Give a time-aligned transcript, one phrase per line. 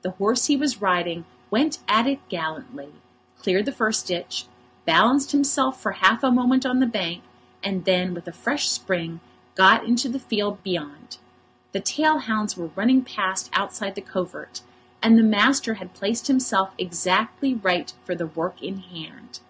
[0.00, 2.88] The horse he was riding went at it gallantly,
[3.38, 4.46] cleared the first ditch,
[4.86, 7.22] balanced himself for half a moment on the bank,
[7.62, 9.20] and then, with a fresh spring,
[9.54, 11.18] got into the field beyond.
[11.72, 14.62] The tail hounds were running past outside the covert,
[15.02, 19.40] and the master had placed himself exactly right for the work in hand.